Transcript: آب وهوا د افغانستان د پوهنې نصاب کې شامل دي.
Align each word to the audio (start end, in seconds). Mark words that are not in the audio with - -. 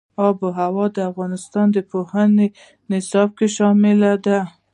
آب 0.27 0.37
وهوا 0.43 0.85
د 0.95 0.97
افغانستان 1.11 1.67
د 1.73 1.77
پوهنې 1.91 2.47
نصاب 2.91 3.29
کې 3.37 3.47
شامل 3.55 4.01
دي. 4.25 4.39